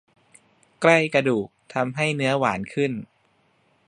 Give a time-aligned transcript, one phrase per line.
[0.81, 2.91] ใกล้กระดูกทำให้เนื้อหวานขึ้น